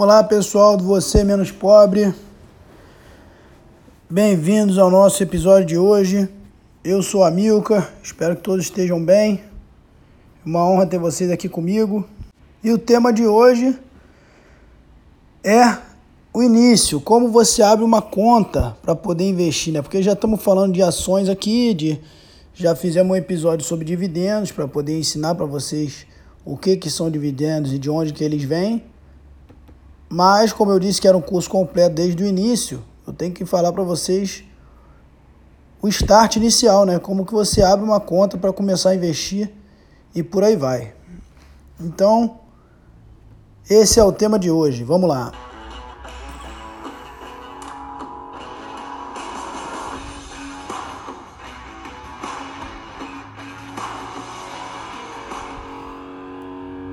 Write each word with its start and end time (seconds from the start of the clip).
Olá 0.00 0.22
pessoal 0.22 0.76
do 0.76 0.84
Você 0.84 1.24
Menos 1.24 1.50
Pobre, 1.50 2.14
bem-vindos 4.08 4.78
ao 4.78 4.88
nosso 4.92 5.20
episódio 5.20 5.66
de 5.66 5.76
hoje. 5.76 6.28
Eu 6.84 7.02
sou 7.02 7.24
a 7.24 7.32
Milka, 7.32 7.92
espero 8.00 8.36
que 8.36 8.42
todos 8.42 8.66
estejam 8.66 9.04
bem. 9.04 9.42
Uma 10.46 10.64
honra 10.64 10.86
ter 10.86 11.00
vocês 11.00 11.32
aqui 11.32 11.48
comigo. 11.48 12.08
E 12.62 12.70
o 12.70 12.78
tema 12.78 13.12
de 13.12 13.26
hoje 13.26 13.76
é 15.42 15.78
o 16.32 16.44
início, 16.44 17.00
como 17.00 17.32
você 17.32 17.60
abre 17.60 17.84
uma 17.84 18.00
conta 18.00 18.76
para 18.80 18.94
poder 18.94 19.28
investir, 19.28 19.72
né? 19.74 19.82
Porque 19.82 20.00
já 20.00 20.12
estamos 20.12 20.40
falando 20.40 20.74
de 20.74 20.80
ações 20.80 21.28
aqui, 21.28 21.74
de 21.74 22.00
já 22.54 22.76
fizemos 22.76 23.10
um 23.10 23.16
episódio 23.16 23.66
sobre 23.66 23.84
dividendos 23.84 24.52
para 24.52 24.68
poder 24.68 24.96
ensinar 24.96 25.34
para 25.34 25.44
vocês 25.44 26.06
o 26.44 26.56
que 26.56 26.76
que 26.76 26.88
são 26.88 27.10
dividendos 27.10 27.72
e 27.72 27.80
de 27.80 27.90
onde 27.90 28.12
que 28.12 28.22
eles 28.22 28.44
vêm. 28.44 28.80
Mas, 30.08 30.52
como 30.52 30.70
eu 30.70 30.78
disse 30.78 31.00
que 31.00 31.08
era 31.08 31.16
um 31.16 31.20
curso 31.20 31.50
completo 31.50 31.94
desde 31.94 32.22
o 32.22 32.26
início, 32.26 32.82
eu 33.06 33.12
tenho 33.12 33.32
que 33.32 33.44
falar 33.44 33.72
para 33.72 33.82
vocês 33.82 34.44
o 35.80 35.88
start 35.88 36.36
inicial, 36.36 36.84
né? 36.84 36.98
Como 36.98 37.24
que 37.24 37.32
você 37.32 37.62
abre 37.62 37.84
uma 37.84 38.00
conta 38.00 38.36
para 38.36 38.52
começar 38.52 38.90
a 38.90 38.94
investir 38.94 39.52
e 40.14 40.22
por 40.22 40.42
aí 40.42 40.56
vai. 40.56 40.94
Então, 41.78 42.40
esse 43.68 44.00
é 44.00 44.04
o 44.04 44.12
tema 44.12 44.38
de 44.38 44.50
hoje. 44.50 44.82
Vamos 44.82 45.08
lá. 45.08 45.47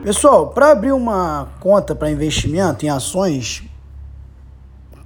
Pessoal, 0.06 0.50
para 0.50 0.70
abrir 0.70 0.92
uma 0.92 1.48
conta 1.60 1.96
para 1.96 2.12
investimento 2.12 2.86
em 2.86 2.90
ações, 2.90 3.64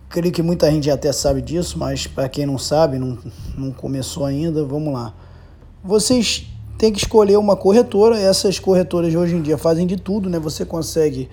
creio 0.09 0.29
que 0.29 0.41
muita 0.41 0.69
gente 0.69 0.91
até 0.91 1.09
sabe 1.13 1.41
disso, 1.41 1.79
mas 1.79 2.05
para 2.05 2.27
quem 2.27 2.45
não 2.45 2.57
sabe, 2.57 2.99
não, 2.99 3.17
não 3.57 3.71
começou 3.71 4.25
ainda, 4.25 4.61
vamos 4.65 4.91
lá. 4.91 5.13
Vocês 5.81 6.47
têm 6.77 6.91
que 6.91 6.97
escolher 6.97 7.37
uma 7.37 7.55
corretora, 7.55 8.19
essas 8.19 8.59
corretoras 8.59 9.15
hoje 9.15 9.37
em 9.37 9.41
dia 9.41 9.57
fazem 9.57 9.87
de 9.87 9.95
tudo, 9.95 10.29
né? 10.29 10.37
Você 10.37 10.65
consegue 10.65 11.29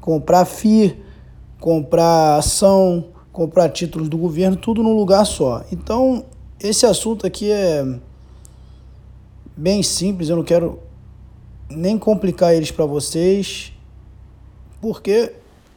comprar 0.00 0.46
FI, 0.46 0.98
comprar 1.60 2.38
ação, 2.38 3.08
comprar 3.30 3.68
títulos 3.68 4.08
do 4.08 4.16
governo, 4.16 4.56
tudo 4.56 4.82
num 4.82 4.96
lugar 4.96 5.26
só. 5.26 5.62
Então, 5.70 6.24
esse 6.58 6.86
assunto 6.86 7.26
aqui 7.26 7.50
é 7.50 7.84
bem 9.54 9.82
simples, 9.82 10.30
eu 10.30 10.36
não 10.36 10.42
quero 10.42 10.80
nem 11.76 11.98
complicar 11.98 12.54
eles 12.54 12.70
para 12.70 12.86
vocês, 12.86 13.72
porque 14.80 15.32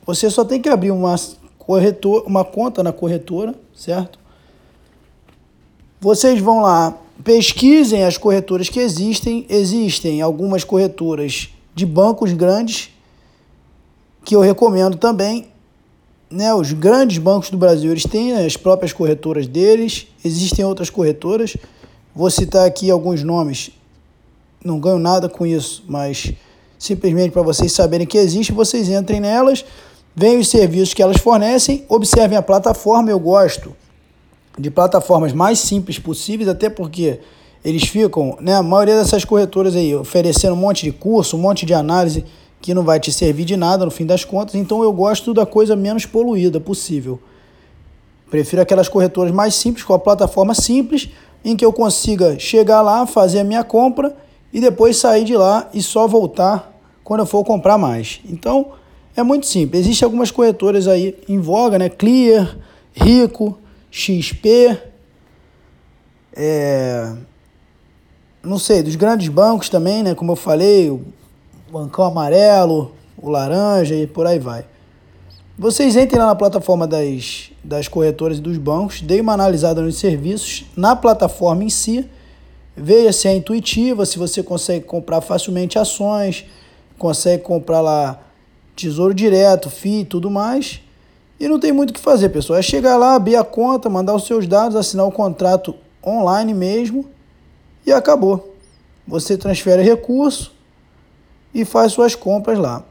você 0.05 0.29
só 0.29 0.45
tem 0.45 0.61
que 0.61 0.69
abrir 0.69 0.91
uma, 0.91 1.15
corretor, 1.57 2.23
uma 2.25 2.45
conta 2.45 2.83
na 2.83 2.91
corretora, 2.91 3.55
certo? 3.73 4.19
Vocês 5.99 6.39
vão 6.39 6.61
lá, 6.61 6.97
pesquisem 7.23 8.03
as 8.03 8.17
corretoras 8.17 8.69
que 8.69 8.79
existem. 8.79 9.45
Existem 9.49 10.21
algumas 10.21 10.63
corretoras 10.63 11.49
de 11.73 11.85
bancos 11.85 12.33
grandes 12.33 12.91
que 14.23 14.35
eu 14.35 14.41
recomendo 14.41 14.97
também. 14.97 15.47
Né, 16.29 16.53
os 16.53 16.73
grandes 16.73 17.19
bancos 17.19 17.49
do 17.49 17.57
Brasil 17.57 17.91
eles 17.91 18.03
têm 18.03 18.33
as 18.33 18.57
próprias 18.57 18.91
corretoras 18.91 19.47
deles, 19.47 20.07
existem 20.23 20.65
outras 20.65 20.89
corretoras. 20.89 21.55
Vou 22.13 22.29
citar 22.29 22.65
aqui 22.65 22.89
alguns 22.89 23.23
nomes 23.23 23.71
não 24.65 24.79
ganho 24.79 24.97
nada 24.97 25.29
com 25.29 25.45
isso, 25.45 25.83
mas 25.87 26.33
simplesmente 26.79 27.31
para 27.31 27.43
vocês 27.43 27.71
saberem 27.71 28.07
que 28.07 28.17
existe, 28.17 28.51
vocês 28.51 28.89
entrem 28.89 29.19
nelas, 29.19 29.63
veem 30.15 30.39
os 30.39 30.49
serviços 30.49 30.93
que 30.93 31.03
elas 31.03 31.17
fornecem, 31.17 31.85
observem 31.87 32.35
a 32.35 32.41
plataforma. 32.41 33.11
Eu 33.11 33.19
gosto 33.19 33.75
de 34.57 34.71
plataformas 34.71 35.33
mais 35.33 35.59
simples 35.59 35.99
possíveis, 35.99 36.49
até 36.49 36.67
porque 36.67 37.19
eles 37.63 37.83
ficam, 37.83 38.37
né, 38.41 38.55
a 38.55 38.63
maioria 38.63 38.95
dessas 38.95 39.23
corretoras 39.23 39.75
aí, 39.75 39.95
oferecendo 39.95 40.53
um 40.53 40.57
monte 40.57 40.83
de 40.83 40.91
curso, 40.91 41.37
um 41.37 41.39
monte 41.39 41.65
de 41.65 41.73
análise 41.73 42.25
que 42.59 42.73
não 42.73 42.83
vai 42.83 42.99
te 42.99 43.11
servir 43.11 43.45
de 43.45 43.55
nada 43.55 43.85
no 43.85 43.91
fim 43.91 44.05
das 44.05 44.25
contas. 44.25 44.55
Então 44.55 44.81
eu 44.81 44.91
gosto 44.91 45.31
da 45.31 45.45
coisa 45.45 45.75
menos 45.75 46.07
poluída 46.07 46.59
possível. 46.59 47.19
Prefiro 48.31 48.63
aquelas 48.63 48.89
corretoras 48.89 49.31
mais 49.31 49.53
simples, 49.53 49.83
com 49.83 49.93
a 49.93 49.99
plataforma 49.99 50.55
simples, 50.55 51.09
em 51.43 51.55
que 51.55 51.63
eu 51.63 51.71
consiga 51.71 52.39
chegar 52.39 52.81
lá, 52.81 53.05
fazer 53.05 53.41
a 53.41 53.43
minha 53.43 53.63
compra 53.63 54.24
e 54.55 54.61
depois 54.61 54.95
sair 54.95 55.25
de 55.25 55.35
lá 55.35 55.69
e 55.73 55.83
só 55.83 56.07
voltar 56.07 56.71
quando 57.03 57.19
eu 57.19 57.25
for 57.25 57.43
comprar 57.43 57.77
mais. 57.77 58.21
Então, 58.23 58.71
é 59.13 59.21
muito 59.21 59.45
simples. 59.45 59.81
Existem 59.81 60.05
algumas 60.05 60.31
corretoras 60.31 60.87
aí 60.87 61.13
em 61.27 61.41
voga, 61.41 61.77
né? 61.77 61.89
Clear, 61.89 62.57
Rico, 62.93 63.59
XP, 63.91 64.79
é... 66.33 67.11
não 68.41 68.57
sei, 68.57 68.81
dos 68.81 68.95
grandes 68.95 69.27
bancos 69.27 69.67
também, 69.67 70.01
né? 70.01 70.15
Como 70.15 70.31
eu 70.31 70.37
falei, 70.37 70.89
o 70.89 71.01
Bancão 71.69 72.05
Amarelo, 72.05 72.93
o 73.21 73.29
Laranja 73.29 73.93
e 73.93 74.07
por 74.07 74.25
aí 74.25 74.39
vai. 74.39 74.63
Vocês 75.59 75.97
entrem 75.97 76.17
lá 76.17 76.27
na 76.27 76.35
plataforma 76.35 76.87
das, 76.87 77.51
das 77.61 77.89
corretoras 77.89 78.37
e 78.37 78.41
dos 78.41 78.57
bancos, 78.57 79.01
deem 79.01 79.19
uma 79.19 79.33
analisada 79.33 79.81
nos 79.81 79.97
serviços, 79.97 80.63
na 80.77 80.95
plataforma 80.95 81.61
em 81.61 81.69
si, 81.69 82.09
Veja 82.75 83.13
se 83.13 83.27
é 83.27 83.35
intuitiva, 83.35 84.05
se 84.05 84.17
você 84.17 84.43
consegue 84.43 84.85
comprar 84.85 85.21
facilmente 85.21 85.79
ações, 85.79 86.45
consegue 86.97 87.41
comprar 87.41 87.79
lá 87.79 88.19
tesouro 88.75 89.13
direto, 89.13 89.69
FII 89.69 90.01
e 90.01 90.05
tudo 90.05 90.29
mais. 90.29 90.81
E 91.39 91.47
não 91.47 91.59
tem 91.59 91.71
muito 91.71 91.91
o 91.91 91.93
que 91.93 91.99
fazer, 91.99 92.29
pessoal. 92.29 92.59
É 92.59 92.61
chegar 92.61 92.97
lá, 92.97 93.15
abrir 93.15 93.35
a 93.35 93.43
conta, 93.43 93.89
mandar 93.89 94.13
os 94.13 94.25
seus 94.25 94.47
dados, 94.47 94.75
assinar 94.75 95.05
o 95.05 95.11
contrato 95.11 95.75
online 96.05 96.53
mesmo 96.53 97.05
e 97.85 97.91
acabou. 97.91 98.53
Você 99.07 99.37
transfere 99.37 99.81
recurso 99.81 100.53
e 101.53 101.63
faz 101.63 101.93
suas 101.93 102.15
compras 102.15 102.57
lá. 102.57 102.83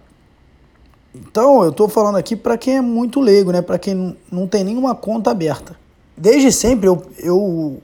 Então, 1.14 1.62
eu 1.62 1.70
estou 1.70 1.88
falando 1.88 2.16
aqui 2.16 2.34
para 2.34 2.58
quem 2.58 2.76
é 2.76 2.80
muito 2.80 3.20
leigo, 3.20 3.52
né? 3.52 3.62
para 3.62 3.78
quem 3.78 4.16
não 4.30 4.46
tem 4.46 4.64
nenhuma 4.64 4.94
conta 4.94 5.30
aberta. 5.30 5.76
Desde 6.16 6.50
sempre 6.50 6.88
eu, 6.88 7.02
eu 7.18 7.82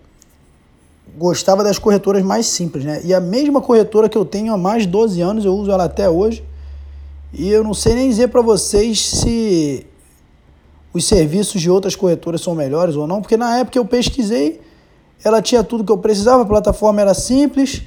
gostava 1.20 1.62
das 1.62 1.78
corretoras 1.78 2.22
mais 2.22 2.46
simples, 2.46 2.82
né? 2.82 3.02
E 3.04 3.12
a 3.12 3.20
mesma 3.20 3.60
corretora 3.60 4.08
que 4.08 4.16
eu 4.16 4.24
tenho 4.24 4.54
há 4.54 4.56
mais 4.56 4.84
de 4.84 4.88
12 4.88 5.20
anos, 5.20 5.44
eu 5.44 5.54
uso 5.54 5.70
ela 5.70 5.84
até 5.84 6.08
hoje. 6.08 6.42
E 7.30 7.50
eu 7.50 7.62
não 7.62 7.74
sei 7.74 7.94
nem 7.94 8.08
dizer 8.08 8.28
para 8.28 8.40
vocês 8.40 9.04
se 9.04 9.86
os 10.94 11.04
serviços 11.04 11.60
de 11.60 11.70
outras 11.70 11.94
corretoras 11.94 12.40
são 12.40 12.54
melhores 12.54 12.96
ou 12.96 13.06
não, 13.06 13.20
porque 13.20 13.36
na 13.36 13.58
época 13.58 13.78
eu 13.78 13.84
pesquisei, 13.84 14.62
ela 15.22 15.42
tinha 15.42 15.62
tudo 15.62 15.84
que 15.84 15.92
eu 15.92 15.98
precisava, 15.98 16.42
a 16.42 16.46
plataforma 16.46 17.02
era 17.02 17.12
simples 17.12 17.82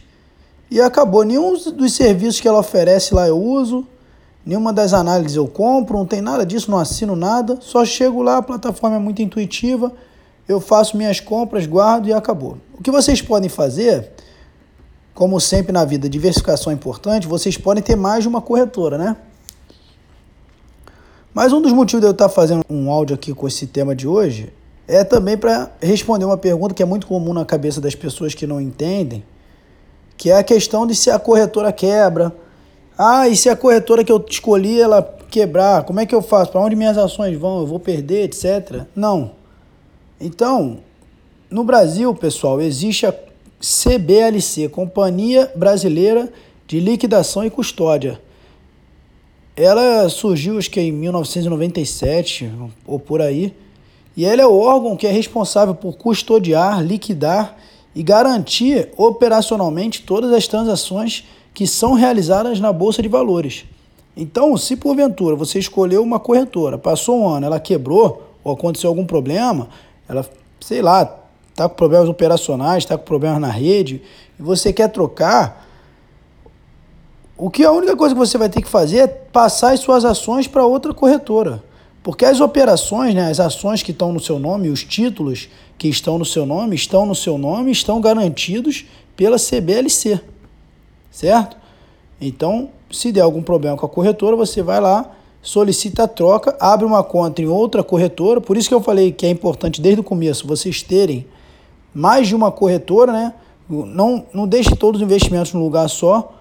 e 0.69 0.79
acabou. 0.79 1.23
Nenhum 1.23 1.57
dos 1.71 1.93
serviços 1.93 2.39
que 2.39 2.47
ela 2.47 2.59
oferece 2.59 3.15
lá 3.15 3.27
eu 3.27 3.41
uso, 3.41 3.83
nenhuma 4.45 4.71
das 4.71 4.93
análises 4.93 5.35
eu 5.35 5.47
compro, 5.47 5.97
não 5.97 6.05
tem 6.05 6.21
nada 6.21 6.45
disso, 6.45 6.69
não 6.69 6.77
assino 6.77 7.15
nada, 7.15 7.57
só 7.61 7.83
chego 7.83 8.21
lá, 8.21 8.37
a 8.37 8.43
plataforma 8.43 8.97
é 8.97 8.99
muito 8.99 9.23
intuitiva 9.23 9.91
eu 10.47 10.59
faço 10.59 10.97
minhas 10.97 11.19
compras, 11.19 11.65
guardo 11.65 12.07
e 12.07 12.13
acabou. 12.13 12.57
O 12.77 12.83
que 12.83 12.91
vocês 12.91 13.21
podem 13.21 13.49
fazer, 13.49 14.11
como 15.13 15.39
sempre 15.39 15.71
na 15.71 15.85
vida, 15.85 16.09
diversificação 16.09 16.71
é 16.71 16.75
importante, 16.75 17.27
vocês 17.27 17.57
podem 17.57 17.81
ter 17.81 17.95
mais 17.95 18.23
de 18.23 18.27
uma 18.27 18.41
corretora, 18.41 18.97
né? 18.97 19.15
Mas 21.33 21.51
um 21.51 21.61
dos 21.61 21.71
motivos 21.71 22.01
de 22.01 22.07
eu 22.07 22.11
estar 22.11 22.29
fazendo 22.29 22.63
um 22.69 22.91
áudio 22.91 23.15
aqui 23.15 23.33
com 23.33 23.47
esse 23.47 23.65
tema 23.65 23.95
de 23.95 24.07
hoje 24.07 24.53
é 24.87 25.03
também 25.03 25.37
para 25.37 25.71
responder 25.81 26.25
uma 26.25 26.37
pergunta 26.37 26.75
que 26.75 26.83
é 26.83 26.85
muito 26.85 27.07
comum 27.07 27.33
na 27.33 27.45
cabeça 27.45 27.81
das 27.81 27.95
pessoas 27.95 28.35
que 28.35 28.45
não 28.45 28.61
entendem, 28.61 29.23
que 30.15 30.29
é 30.29 30.37
a 30.37 30.43
questão 30.43 30.85
de 30.85 30.93
se 30.93 31.09
a 31.09 31.17
corretora 31.17 31.71
quebra. 31.71 32.33
Ah, 32.95 33.27
e 33.27 33.35
se 33.35 33.49
a 33.49 33.55
corretora 33.55 34.03
que 34.03 34.11
eu 34.11 34.23
escolhi 34.29 34.79
ela 34.79 35.01
quebrar, 35.31 35.83
como 35.83 35.99
é 35.99 36.05
que 36.05 36.13
eu 36.13 36.21
faço? 36.21 36.51
Para 36.51 36.61
onde 36.61 36.75
minhas 36.75 36.97
ações 36.97 37.35
vão? 37.35 37.61
Eu 37.61 37.65
vou 37.65 37.79
perder, 37.79 38.25
etc. 38.25 38.85
Não. 38.95 39.31
Então, 40.25 40.77
no 41.49 41.65
Brasil, 41.65 42.15
pessoal, 42.15 42.61
existe 42.61 43.05
a 43.05 43.13
CBLC, 43.59 44.69
Companhia 44.69 45.51
Brasileira 45.53 46.31
de 46.65 46.79
Liquidação 46.79 47.45
e 47.45 47.49
Custódia. 47.49 48.21
Ela 49.53 50.07
surgiu, 50.07 50.57
acho 50.57 50.71
que 50.71 50.79
em 50.79 50.93
1997 50.93 52.49
ou 52.87 52.97
por 52.97 53.21
aí, 53.21 53.53
e 54.15 54.23
ela 54.23 54.41
é 54.41 54.47
o 54.47 54.57
órgão 54.57 54.95
que 54.95 55.05
é 55.05 55.11
responsável 55.11 55.75
por 55.75 55.97
custodiar, 55.97 56.81
liquidar 56.81 57.57
e 57.93 58.01
garantir 58.01 58.91
operacionalmente 58.95 60.03
todas 60.03 60.31
as 60.31 60.47
transações 60.47 61.25
que 61.53 61.67
são 61.67 61.95
realizadas 61.95 62.61
na 62.61 62.71
Bolsa 62.71 63.01
de 63.01 63.09
Valores. 63.09 63.65
Então, 64.15 64.55
se 64.55 64.77
porventura 64.77 65.35
você 65.35 65.59
escolheu 65.59 66.01
uma 66.01 66.17
corretora, 66.17 66.77
passou 66.77 67.19
um 67.19 67.27
ano, 67.27 67.45
ela 67.45 67.59
quebrou 67.59 68.29
ou 68.41 68.53
aconteceu 68.53 68.89
algum 68.89 69.05
problema, 69.05 69.67
ela, 70.07 70.25
sei 70.59 70.81
lá, 70.81 71.19
está 71.49 71.69
com 71.69 71.75
problemas 71.75 72.09
operacionais, 72.09 72.83
está 72.83 72.97
com 72.97 73.03
problemas 73.03 73.39
na 73.39 73.49
rede, 73.49 74.01
e 74.39 74.41
você 74.41 74.73
quer 74.73 74.89
trocar, 74.89 75.67
o 77.37 77.49
que 77.49 77.63
a 77.63 77.71
única 77.71 77.95
coisa 77.95 78.13
que 78.13 78.19
você 78.19 78.37
vai 78.37 78.49
ter 78.49 78.61
que 78.61 78.69
fazer 78.69 78.97
é 78.97 79.07
passar 79.07 79.73
as 79.73 79.79
suas 79.79 80.05
ações 80.05 80.47
para 80.47 80.65
outra 80.65 80.93
corretora. 80.93 81.63
Porque 82.03 82.25
as 82.25 82.41
operações, 82.41 83.15
né, 83.15 83.29
as 83.29 83.39
ações 83.39 83.81
que 83.81 83.91
estão 83.91 84.11
no 84.11 84.19
seu 84.19 84.37
nome, 84.37 84.69
os 84.69 84.83
títulos 84.83 85.49
que 85.77 85.87
estão 85.87 86.17
no 86.17 86.25
seu 86.25 86.45
nome, 86.45 86.75
estão 86.75 87.05
no 87.05 87.15
seu 87.15 87.37
nome, 87.37 87.71
estão 87.71 88.01
garantidos 88.01 88.85
pela 89.15 89.37
CBLC. 89.37 90.19
Certo? 91.09 91.55
Então, 92.19 92.69
se 92.91 93.11
der 93.11 93.21
algum 93.21 93.41
problema 93.41 93.77
com 93.77 93.85
a 93.85 93.89
corretora, 93.89 94.35
você 94.35 94.61
vai 94.61 94.81
lá, 94.81 95.11
solicita 95.43 96.03
a 96.03 96.07
troca, 96.07 96.55
abre 96.59 96.85
uma 96.85 97.03
conta 97.03 97.41
em 97.41 97.47
outra 97.47 97.83
corretora. 97.83 98.39
Por 98.39 98.55
isso 98.55 98.69
que 98.69 98.73
eu 98.73 98.81
falei 98.81 99.11
que 99.11 99.25
é 99.25 99.29
importante 99.29 99.81
desde 99.81 99.99
o 99.99 100.03
começo 100.03 100.47
vocês 100.47 100.81
terem 100.81 101.27
mais 101.93 102.29
de 102.29 102.35
uma 102.35 102.49
corretora, 102.49 103.11
né? 103.11 103.33
Não, 103.69 104.25
não 104.33 104.47
deixe 104.47 104.75
todos 104.75 105.01
os 105.01 105.05
investimentos 105.05 105.53
num 105.53 105.61
lugar 105.61 105.87
só. 105.89 106.33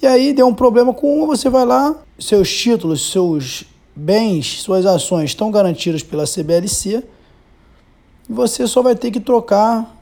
E 0.00 0.06
aí 0.06 0.32
deu 0.32 0.46
um 0.46 0.54
problema 0.54 0.94
com 0.94 1.18
uma, 1.18 1.26
você 1.26 1.50
vai 1.50 1.66
lá, 1.66 1.94
seus 2.18 2.50
títulos, 2.50 3.10
seus 3.10 3.64
bens, 3.94 4.62
suas 4.62 4.86
ações 4.86 5.30
estão 5.30 5.50
garantidas 5.50 6.02
pela 6.02 6.24
CBLC 6.24 7.04
e 8.28 8.32
você 8.32 8.66
só 8.66 8.82
vai 8.82 8.94
ter 8.94 9.10
que 9.10 9.20
trocar 9.20 9.96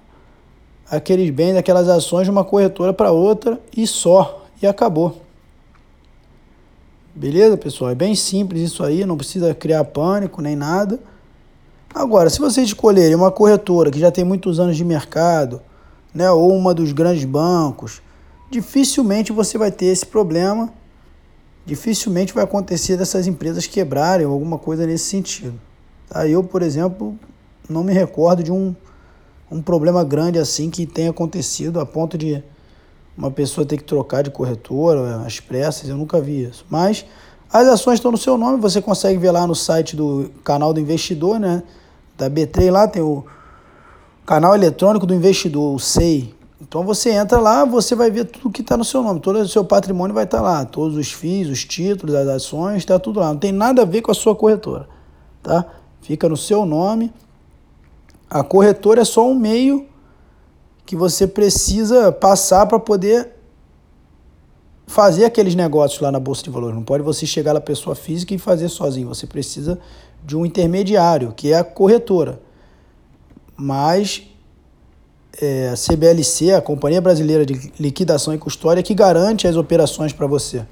aqueles 0.90 1.30
bens, 1.30 1.56
aquelas 1.56 1.88
ações 1.88 2.24
de 2.24 2.30
uma 2.30 2.44
corretora 2.44 2.92
para 2.92 3.10
outra 3.10 3.60
e 3.76 3.86
só, 3.86 4.44
e 4.62 4.66
acabou. 4.66 5.29
Beleza, 7.14 7.56
pessoal? 7.56 7.90
É 7.90 7.94
bem 7.94 8.14
simples 8.14 8.62
isso 8.62 8.84
aí, 8.84 9.04
não 9.04 9.16
precisa 9.16 9.52
criar 9.52 9.84
pânico 9.84 10.40
nem 10.40 10.54
nada. 10.54 10.98
Agora, 11.92 12.30
se 12.30 12.38
vocês 12.38 12.68
escolherem 12.68 13.16
uma 13.16 13.32
corretora 13.32 13.90
que 13.90 13.98
já 13.98 14.12
tem 14.12 14.22
muitos 14.22 14.60
anos 14.60 14.76
de 14.76 14.84
mercado, 14.84 15.60
né, 16.14 16.30
ou 16.30 16.56
uma 16.56 16.72
dos 16.72 16.92
grandes 16.92 17.24
bancos, 17.24 18.00
dificilmente 18.48 19.32
você 19.32 19.58
vai 19.58 19.72
ter 19.72 19.86
esse 19.86 20.06
problema. 20.06 20.72
Dificilmente 21.66 22.32
vai 22.32 22.44
acontecer 22.44 22.96
dessas 22.96 23.26
empresas 23.26 23.66
quebrarem 23.66 24.24
ou 24.26 24.32
alguma 24.32 24.58
coisa 24.58 24.86
nesse 24.86 25.04
sentido. 25.04 25.54
Tá? 26.08 26.26
Eu, 26.28 26.44
por 26.44 26.62
exemplo, 26.62 27.18
não 27.68 27.82
me 27.82 27.92
recordo 27.92 28.42
de 28.42 28.52
um, 28.52 28.74
um 29.50 29.60
problema 29.60 30.04
grande 30.04 30.38
assim 30.38 30.70
que 30.70 30.86
tenha 30.86 31.10
acontecido 31.10 31.80
a 31.80 31.86
ponto 31.86 32.16
de 32.16 32.42
uma 33.20 33.30
pessoa 33.30 33.66
ter 33.66 33.76
que 33.76 33.84
trocar 33.84 34.22
de 34.22 34.30
corretora, 34.30 35.22
as 35.26 35.38
pressas, 35.38 35.88
eu 35.88 35.96
nunca 35.96 36.18
vi 36.20 36.44
isso. 36.44 36.64
Mas 36.70 37.04
as 37.52 37.68
ações 37.68 37.96
estão 37.96 38.10
no 38.10 38.16
seu 38.16 38.38
nome, 38.38 38.58
você 38.58 38.80
consegue 38.80 39.18
ver 39.18 39.30
lá 39.30 39.46
no 39.46 39.54
site 39.54 39.94
do 39.94 40.30
canal 40.42 40.72
do 40.72 40.80
investidor, 40.80 41.38
né? 41.38 41.62
Da 42.16 42.30
B3 42.30 42.70
lá 42.70 42.88
tem 42.88 43.02
o 43.02 43.22
canal 44.24 44.54
eletrônico 44.54 45.04
do 45.04 45.14
investidor, 45.14 45.74
o 45.74 45.78
SEI. 45.78 46.34
Então 46.62 46.82
você 46.82 47.10
entra 47.10 47.38
lá, 47.38 47.66
você 47.66 47.94
vai 47.94 48.10
ver 48.10 48.24
tudo 48.24 48.50
que 48.50 48.62
está 48.62 48.74
no 48.74 48.84
seu 48.84 49.02
nome, 49.02 49.20
todo 49.20 49.38
o 49.38 49.48
seu 49.48 49.64
patrimônio 49.64 50.14
vai 50.14 50.24
estar 50.24 50.38
tá 50.38 50.42
lá, 50.42 50.64
todos 50.64 50.96
os 50.96 51.12
FIIs, 51.12 51.48
os 51.48 51.64
títulos, 51.64 52.14
as 52.14 52.26
ações, 52.26 52.78
está 52.78 52.98
tudo 52.98 53.20
lá. 53.20 53.28
Não 53.28 53.38
tem 53.38 53.52
nada 53.52 53.82
a 53.82 53.84
ver 53.84 54.00
com 54.00 54.10
a 54.10 54.14
sua 54.14 54.34
corretora, 54.34 54.88
tá? 55.42 55.66
Fica 56.00 56.26
no 56.26 56.38
seu 56.38 56.64
nome. 56.64 57.12
A 58.30 58.42
corretora 58.42 59.02
é 59.02 59.04
só 59.04 59.28
um 59.28 59.34
meio 59.34 59.89
que 60.90 60.96
você 60.96 61.24
precisa 61.24 62.10
passar 62.10 62.66
para 62.66 62.76
poder 62.76 63.28
fazer 64.88 65.24
aqueles 65.24 65.54
negócios 65.54 66.00
lá 66.00 66.10
na 66.10 66.18
bolsa 66.18 66.42
de 66.42 66.50
valores. 66.50 66.74
Não 66.74 66.82
pode 66.82 67.04
você 67.04 67.24
chegar 67.26 67.52
lá 67.52 67.60
pessoa 67.60 67.94
física 67.94 68.34
e 68.34 68.38
fazer 68.38 68.68
sozinho. 68.68 69.06
Você 69.06 69.24
precisa 69.24 69.78
de 70.24 70.36
um 70.36 70.44
intermediário, 70.44 71.32
que 71.32 71.52
é 71.52 71.58
a 71.58 71.62
corretora. 71.62 72.40
Mas 73.56 74.24
é, 75.40 75.68
a 75.68 75.74
CBLC, 75.76 76.54
a 76.54 76.60
Companhia 76.60 77.00
Brasileira 77.00 77.46
de 77.46 77.72
Liquidação 77.78 78.34
e 78.34 78.38
Custódia, 78.38 78.82
que 78.82 78.92
garante 78.92 79.46
as 79.46 79.54
operações 79.54 80.12
para 80.12 80.26
você. 80.26 80.66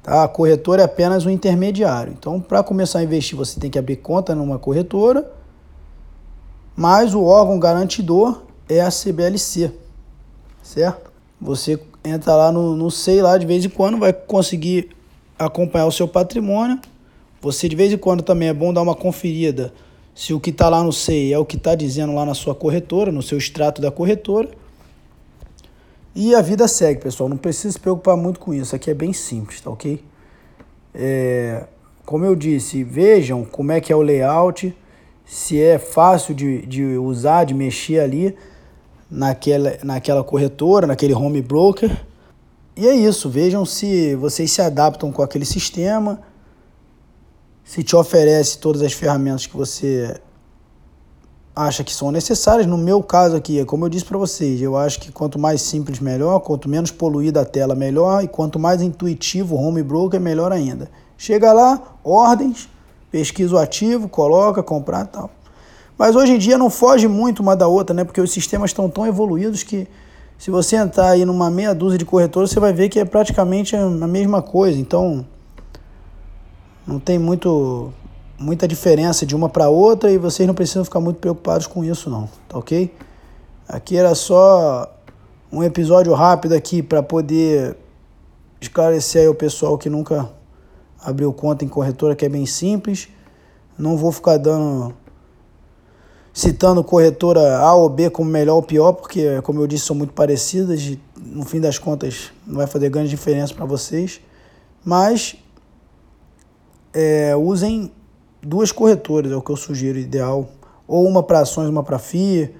Tá? 0.00 0.22
A 0.22 0.28
corretora 0.28 0.82
é 0.82 0.84
apenas 0.84 1.26
um 1.26 1.30
intermediário. 1.30 2.14
Então, 2.16 2.40
para 2.40 2.62
começar 2.62 3.00
a 3.00 3.02
investir, 3.02 3.36
você 3.36 3.58
tem 3.58 3.68
que 3.68 3.80
abrir 3.80 3.96
conta 3.96 4.32
numa 4.32 4.60
corretora, 4.60 5.28
mas 6.76 7.14
o 7.14 7.24
órgão 7.24 7.58
garantidor 7.58 8.48
é 8.70 8.80
a 8.80 8.88
CBLC, 8.88 9.72
certo? 10.62 11.10
Você 11.40 11.80
entra 12.04 12.36
lá 12.36 12.52
no, 12.52 12.76
no 12.76 12.88
SEI 12.88 13.20
lá 13.20 13.36
de 13.36 13.44
vez 13.44 13.64
em 13.64 13.68
quando, 13.68 13.98
vai 13.98 14.12
conseguir 14.12 14.90
acompanhar 15.36 15.86
o 15.86 15.92
seu 15.92 16.06
patrimônio. 16.06 16.78
Você 17.40 17.68
de 17.68 17.74
vez 17.74 17.92
em 17.92 17.98
quando 17.98 18.22
também 18.22 18.48
é 18.48 18.54
bom 18.54 18.72
dar 18.72 18.82
uma 18.82 18.94
conferida 18.94 19.72
se 20.14 20.32
o 20.32 20.38
que 20.38 20.50
está 20.50 20.68
lá 20.68 20.84
no 20.84 20.92
SEI 20.92 21.32
é 21.32 21.38
o 21.38 21.44
que 21.44 21.56
está 21.56 21.74
dizendo 21.74 22.14
lá 22.14 22.24
na 22.24 22.34
sua 22.34 22.54
corretora, 22.54 23.10
no 23.10 23.22
seu 23.22 23.38
extrato 23.38 23.82
da 23.82 23.90
corretora. 23.90 24.48
E 26.14 26.34
a 26.34 26.40
vida 26.40 26.68
segue, 26.68 27.00
pessoal. 27.00 27.28
Não 27.28 27.36
precisa 27.36 27.72
se 27.72 27.80
preocupar 27.80 28.16
muito 28.16 28.38
com 28.38 28.54
isso. 28.54 28.76
Aqui 28.76 28.90
é 28.90 28.94
bem 28.94 29.12
simples, 29.12 29.60
tá 29.60 29.70
ok? 29.70 30.04
É, 30.94 31.64
como 32.04 32.24
eu 32.24 32.36
disse, 32.36 32.84
vejam 32.84 33.44
como 33.44 33.72
é 33.72 33.80
que 33.80 33.92
é 33.92 33.96
o 33.96 34.02
layout, 34.02 34.76
se 35.24 35.60
é 35.60 35.78
fácil 35.78 36.34
de, 36.34 36.66
de 36.66 36.82
usar, 36.98 37.44
de 37.44 37.54
mexer 37.54 38.00
ali 38.00 38.36
naquela, 39.10 39.76
naquela 39.82 40.22
corretora, 40.22 40.86
naquele 40.86 41.14
home 41.14 41.42
broker. 41.42 41.90
E 42.76 42.86
é 42.86 42.94
isso, 42.94 43.28
vejam 43.28 43.66
se 43.66 44.14
vocês 44.14 44.50
se 44.50 44.62
adaptam 44.62 45.10
com 45.10 45.22
aquele 45.22 45.44
sistema, 45.44 46.20
se 47.64 47.82
te 47.82 47.96
oferece 47.96 48.58
todas 48.58 48.80
as 48.82 48.92
ferramentas 48.92 49.46
que 49.46 49.56
você 49.56 50.20
acha 51.54 51.84
que 51.84 51.92
são 51.92 52.10
necessárias. 52.10 52.66
No 52.66 52.78
meu 52.78 53.02
caso 53.02 53.36
aqui, 53.36 53.58
é 53.58 53.64
como 53.64 53.84
eu 53.84 53.88
disse 53.88 54.04
para 54.04 54.16
vocês, 54.16 54.62
eu 54.62 54.76
acho 54.76 55.00
que 55.00 55.12
quanto 55.12 55.38
mais 55.38 55.62
simples 55.62 55.98
melhor, 55.98 56.40
quanto 56.40 56.68
menos 56.68 56.90
poluída 56.90 57.42
a 57.42 57.44
tela 57.44 57.74
melhor 57.74 58.24
e 58.24 58.28
quanto 58.28 58.58
mais 58.58 58.80
intuitivo 58.80 59.56
o 59.56 59.58
home 59.58 59.82
broker 59.82 60.20
melhor 60.20 60.52
ainda. 60.52 60.90
Chega 61.18 61.52
lá, 61.52 61.98
ordens, 62.02 62.68
pesquisa 63.10 63.54
o 63.54 63.58
ativo, 63.58 64.08
coloca, 64.08 64.62
comprar 64.62 65.06
tal. 65.06 65.30
Mas 66.00 66.16
hoje 66.16 66.32
em 66.32 66.38
dia 66.38 66.56
não 66.56 66.70
foge 66.70 67.06
muito 67.06 67.42
uma 67.42 67.54
da 67.54 67.68
outra, 67.68 67.94
né? 67.94 68.04
Porque 68.04 68.22
os 68.22 68.32
sistemas 68.32 68.70
estão 68.70 68.88
tão 68.88 69.06
evoluídos 69.06 69.62
que 69.62 69.86
se 70.38 70.50
você 70.50 70.76
entrar 70.76 71.10
aí 71.10 71.26
numa 71.26 71.50
meia 71.50 71.74
dúzia 71.74 71.98
de 71.98 72.06
corretores, 72.06 72.48
você 72.48 72.58
vai 72.58 72.72
ver 72.72 72.88
que 72.88 72.98
é 72.98 73.04
praticamente 73.04 73.76
a 73.76 74.06
mesma 74.08 74.40
coisa. 74.40 74.78
Então, 74.78 75.26
não 76.86 76.98
tem 76.98 77.18
muito 77.18 77.92
muita 78.38 78.66
diferença 78.66 79.26
de 79.26 79.36
uma 79.36 79.50
para 79.50 79.68
outra 79.68 80.10
e 80.10 80.16
vocês 80.16 80.46
não 80.46 80.54
precisam 80.54 80.86
ficar 80.86 81.00
muito 81.00 81.18
preocupados 81.18 81.66
com 81.66 81.84
isso 81.84 82.08
não, 82.08 82.26
tá 82.48 82.56
OK? 82.56 82.90
Aqui 83.68 83.98
era 83.98 84.14
só 84.14 84.90
um 85.52 85.62
episódio 85.62 86.14
rápido 86.14 86.54
aqui 86.54 86.82
para 86.82 87.02
poder 87.02 87.76
esclarecer 88.58 89.20
aí 89.20 89.28
o 89.28 89.34
pessoal 89.34 89.76
que 89.76 89.90
nunca 89.90 90.30
abriu 91.04 91.30
conta 91.30 91.62
em 91.62 91.68
corretora, 91.68 92.16
que 92.16 92.24
é 92.24 92.28
bem 92.30 92.46
simples. 92.46 93.10
Não 93.76 93.98
vou 93.98 94.10
ficar 94.10 94.38
dando 94.38 94.94
citando 96.32 96.82
corretora 96.84 97.58
A 97.58 97.74
ou 97.74 97.88
B 97.88 98.10
como 98.10 98.30
melhor 98.30 98.56
ou 98.56 98.62
pior, 98.62 98.92
porque, 98.92 99.40
como 99.42 99.60
eu 99.60 99.66
disse, 99.66 99.86
são 99.86 99.96
muito 99.96 100.12
parecidas 100.12 100.80
e, 100.82 101.00
no 101.16 101.44
fim 101.44 101.60
das 101.60 101.78
contas, 101.78 102.30
não 102.46 102.56
vai 102.56 102.66
fazer 102.66 102.88
grande 102.88 103.10
diferença 103.10 103.54
para 103.54 103.64
vocês. 103.64 104.20
Mas 104.84 105.36
é, 106.92 107.34
usem 107.36 107.90
duas 108.42 108.72
corretoras, 108.72 109.32
é 109.32 109.36
o 109.36 109.42
que 109.42 109.50
eu 109.50 109.56
sugiro, 109.56 109.98
ideal. 109.98 110.48
Ou 110.86 111.06
uma 111.06 111.22
para 111.22 111.40
ações, 111.40 111.68
uma 111.68 111.82
para 111.82 111.98
FII, 111.98 112.54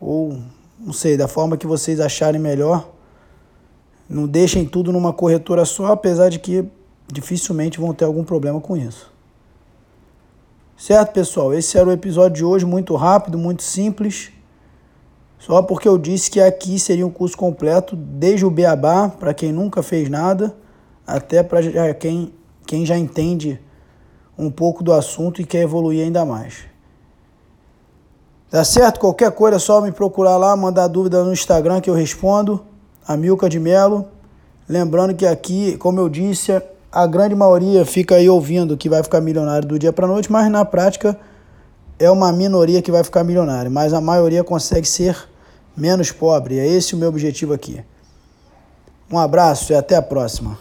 ou 0.00 0.38
não 0.78 0.92
sei, 0.92 1.16
da 1.16 1.28
forma 1.28 1.56
que 1.56 1.66
vocês 1.66 2.00
acharem 2.00 2.40
melhor. 2.40 2.88
Não 4.08 4.26
deixem 4.26 4.64
tudo 4.66 4.90
numa 4.92 5.12
corretora 5.12 5.64
só, 5.64 5.86
apesar 5.92 6.30
de 6.30 6.38
que 6.38 6.64
dificilmente 7.12 7.78
vão 7.78 7.92
ter 7.92 8.04
algum 8.04 8.24
problema 8.24 8.60
com 8.60 8.76
isso. 8.76 9.09
Certo, 10.80 11.12
pessoal? 11.12 11.52
Esse 11.52 11.76
era 11.76 11.90
o 11.90 11.92
episódio 11.92 12.36
de 12.36 12.42
hoje, 12.42 12.64
muito 12.64 12.96
rápido, 12.96 13.36
muito 13.36 13.62
simples. 13.62 14.32
Só 15.38 15.60
porque 15.60 15.86
eu 15.86 15.98
disse 15.98 16.30
que 16.30 16.40
aqui 16.40 16.78
seria 16.78 17.06
um 17.06 17.10
curso 17.10 17.36
completo, 17.36 17.94
desde 17.94 18.46
o 18.46 18.50
beabá, 18.50 19.06
para 19.10 19.34
quem 19.34 19.52
nunca 19.52 19.82
fez 19.82 20.08
nada, 20.08 20.56
até 21.06 21.42
para 21.42 21.92
quem, 21.92 22.32
quem 22.66 22.86
já 22.86 22.96
entende 22.96 23.60
um 24.38 24.50
pouco 24.50 24.82
do 24.82 24.94
assunto 24.94 25.42
e 25.42 25.44
quer 25.44 25.60
evoluir 25.60 26.02
ainda 26.02 26.24
mais. 26.24 26.64
Tá 28.48 28.64
certo? 28.64 29.00
Qualquer 29.00 29.32
coisa 29.32 29.56
é 29.56 29.60
só 29.60 29.82
me 29.82 29.92
procurar 29.92 30.38
lá, 30.38 30.56
mandar 30.56 30.88
dúvida 30.88 31.22
no 31.22 31.30
Instagram 31.30 31.82
que 31.82 31.90
eu 31.90 31.94
respondo. 31.94 32.64
A 33.06 33.18
Milka 33.18 33.50
de 33.50 33.60
Melo. 33.60 34.08
Lembrando 34.66 35.14
que 35.14 35.26
aqui, 35.26 35.76
como 35.76 36.00
eu 36.00 36.08
disse, 36.08 36.58
a 36.92 37.06
grande 37.06 37.34
maioria 37.34 37.84
fica 37.84 38.16
aí 38.16 38.28
ouvindo 38.28 38.76
que 38.76 38.88
vai 38.88 39.02
ficar 39.02 39.20
milionário 39.20 39.66
do 39.68 39.78
dia 39.78 39.92
para 39.92 40.06
noite, 40.06 40.30
mas 40.30 40.50
na 40.50 40.64
prática 40.64 41.18
é 41.98 42.10
uma 42.10 42.32
minoria 42.32 42.82
que 42.82 42.90
vai 42.90 43.04
ficar 43.04 43.22
milionário, 43.22 43.70
mas 43.70 43.92
a 43.92 44.00
maioria 44.00 44.42
consegue 44.42 44.88
ser 44.88 45.28
menos 45.76 46.10
pobre. 46.10 46.58
É 46.58 46.66
esse 46.66 46.94
o 46.94 46.98
meu 46.98 47.08
objetivo 47.08 47.52
aqui. 47.52 47.84
Um 49.10 49.18
abraço 49.18 49.72
e 49.72 49.76
até 49.76 49.96
a 49.96 50.02
próxima. 50.02 50.58